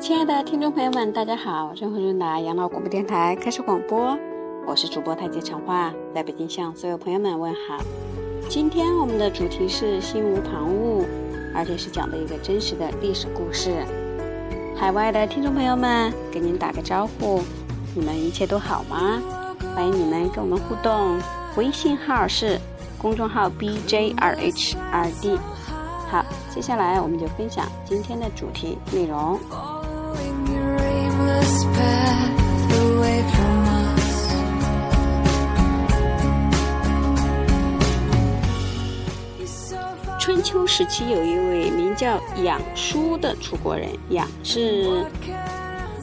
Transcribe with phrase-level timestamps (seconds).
[0.00, 1.74] 亲爱的听众朋友们，大家好！
[1.78, 4.16] 润和润达养老广播电台开始广播，
[4.66, 7.76] 我是主播太极长话，在北京向所有朋友们问好。
[8.48, 11.04] 今天我们的主题是心无旁骛，
[11.54, 13.84] 而且是讲的一个真实的历史故事。
[14.74, 17.42] 海外的听众朋友们，给您打个招呼，
[17.94, 19.22] 你们一切都好吗？
[19.74, 21.18] 欢迎你们跟我们互动，
[21.56, 22.58] 微信号是
[22.96, 25.38] 公众号 bj2h2d。
[26.08, 29.38] 好，接下来我们就分享今天的主题内容。
[40.18, 45.04] 春秋时期，有一位名叫养叔的楚国人，养是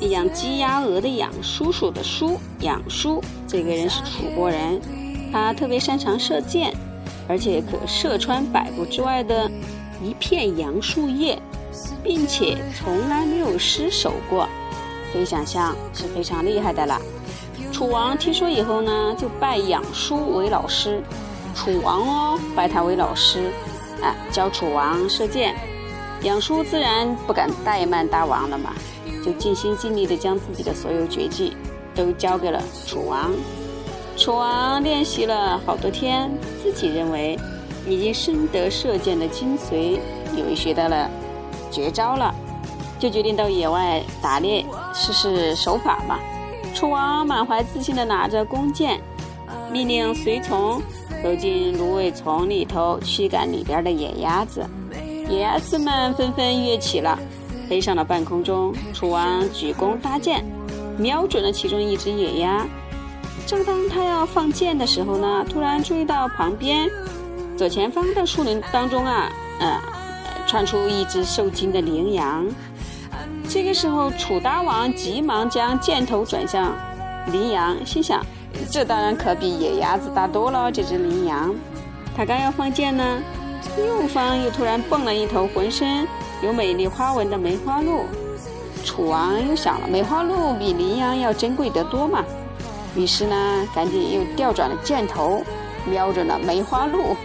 [0.00, 4.80] 养鸡鸭鹅的养，叔叔的叔，养叔这个人是楚国人，
[5.32, 6.72] 他特别擅长射箭，
[7.28, 9.50] 而且可射穿百步之外的
[10.02, 11.40] 一片杨树叶，
[12.02, 14.48] 并且从来没有失手过。
[15.14, 17.00] 可以想象是非常厉害的了。
[17.70, 21.00] 楚王听说以后呢，就拜养叔为老师。
[21.54, 23.52] 楚王哦，拜他为老师，
[24.02, 25.54] 啊，教楚王射箭。
[26.22, 28.72] 养叔自然不敢怠慢大王了嘛，
[29.24, 31.56] 就尽心尽力地将自己的所有绝技
[31.94, 33.30] 都交给了楚王。
[34.16, 36.28] 楚王练习了好多天，
[36.60, 37.38] 自己认为
[37.86, 40.00] 已经深得射箭的精髓，
[40.36, 41.08] 以为学到了
[41.70, 42.34] 绝招了。
[43.04, 46.18] 就决定到野外打猎试试手法吧。
[46.74, 48.98] 楚王满怀自信地拿着弓箭，
[49.70, 50.80] 命令随从
[51.22, 54.64] 走进芦苇丛里头驱赶里边的野鸭子。
[55.28, 57.18] 野鸭子们纷纷跃起了，
[57.68, 58.74] 飞上了半空中。
[58.94, 60.42] 楚王举弓搭箭，
[60.96, 62.66] 瞄准了其中一只野鸭。
[63.46, 66.88] 正当他要放箭的时候呢，突然注意到旁边
[67.54, 69.30] 左前方的树林当中啊，
[69.60, 69.78] 呃，
[70.46, 72.46] 窜出一只受惊的羚羊。
[73.48, 76.74] 这个时候，楚大王急忙将箭头转向
[77.30, 78.24] 羚羊，心想：
[78.70, 80.72] 这当然可比野鸭子大多了。
[80.72, 81.54] 这只羚羊，
[82.16, 83.18] 他刚要放箭呢，
[83.78, 86.06] 右方又突然蹦了一头浑身
[86.42, 88.04] 有美丽花纹的梅花鹿。
[88.84, 92.24] 楚王又想了，梅花鹿比羚羊要珍贵得多嘛，
[92.96, 95.42] 于是呢，赶紧又调转了箭头，
[95.88, 97.16] 瞄准了梅花鹿。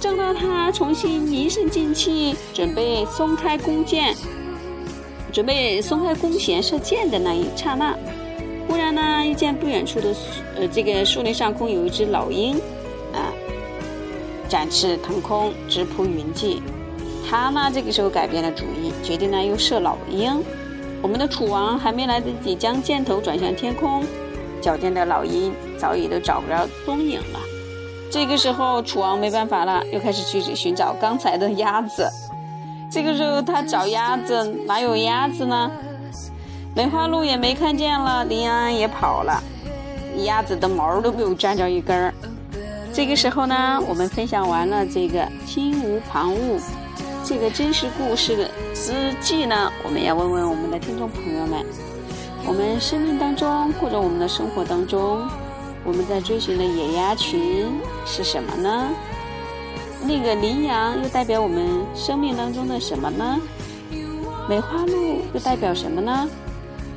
[0.00, 4.16] 正当他重新凝神静气，准备松开弓箭。
[5.30, 7.96] 准备松开弓弦射箭的那一刹那，
[8.68, 10.14] 忽然呢，遇见不远处的
[10.56, 12.56] 呃这个树林上空有一只老鹰，
[13.12, 13.32] 啊，
[14.48, 16.62] 展翅腾空，直扑云际。
[17.28, 20.42] 他呢这个时候改变了主意，决定呢又射老鹰。
[21.02, 24.04] 我们的楚王还没来得及将箭头转向天空，
[24.60, 27.40] 矫健的老鹰早已都找不着踪影了。
[28.10, 32.10] 这个时候，楚王没办法了，又开始去寻找刚才的鸭子。
[32.90, 35.70] 这个时候他找鸭子，哪有鸭子呢？
[36.74, 39.40] 梅花鹿也没看见了，羚羊也跑了，
[40.24, 42.12] 鸭子的毛都没有沾着一根儿。
[42.92, 46.60] 这个时候呢，我们分享完了这个心无旁骛
[47.24, 51.64] 这个真实故事的之际呢，我们要问问我们的听众朋友们：
[52.44, 55.22] 我们生命当中或者我们的生活当中，
[55.84, 57.68] 我们在追寻的野鸭群
[58.04, 58.88] 是什么呢？
[60.02, 63.38] 那个羚羊又代表我们生命当中的什么呢？
[64.48, 66.28] 梅花鹿又代表什么呢？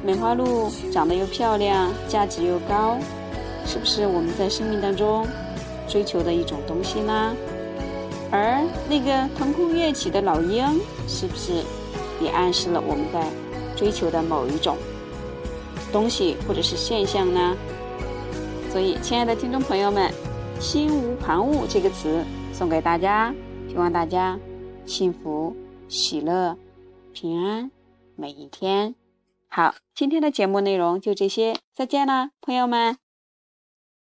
[0.03, 2.97] 梅花鹿长得又漂亮，价值又高，
[3.66, 5.28] 是不是我们在生命当中
[5.88, 7.36] 追求的一种东西呢？
[8.31, 10.66] 而那个腾空跃起的老鹰，
[11.08, 11.64] 是不是
[12.20, 13.24] 也暗示了我们在
[13.75, 14.75] 追求的某一种
[15.91, 17.56] 东西或者是现象呢？
[18.72, 20.12] 所以，亲爱的听众朋友们
[20.59, 22.24] ，“心无旁骛”这个词。
[22.53, 23.34] 送给大家，
[23.68, 24.40] 希望大家
[24.86, 25.56] 幸福、
[25.88, 26.56] 喜乐、
[27.12, 27.72] 平安
[28.16, 28.94] 每一天。
[29.50, 33.03] 好，今天的节目内容就这些，再见了，朋友们。